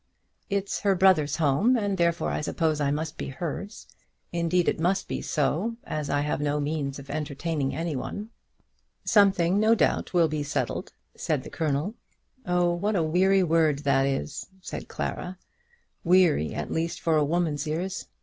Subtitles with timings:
[0.49, 3.85] "It's her brother's home, and therefore I suppose I must be hers.
[4.33, 8.31] Indeed it must be so, as I have no means of entertaining any one."
[9.05, 11.93] "Something, no doubt, will be settled," said the Colonel.
[12.47, 15.37] "Oh, what a weary word that is," said Clara;
[16.03, 18.07] "weary, at least, for a woman's ears!